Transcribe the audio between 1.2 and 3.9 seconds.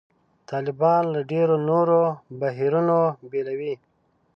ډېرو نورو بهیرونو بېلوي.